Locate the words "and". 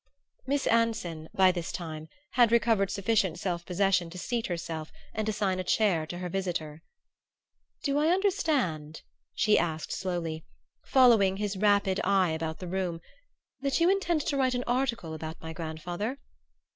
5.13-5.29